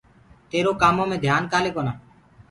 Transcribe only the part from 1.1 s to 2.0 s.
ڌيآن ڪآلي ڪونآ؟